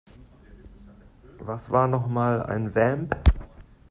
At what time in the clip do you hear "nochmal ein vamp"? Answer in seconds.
1.87-3.15